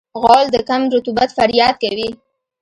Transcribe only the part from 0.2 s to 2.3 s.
غول د کم رطوبت فریاد کوي.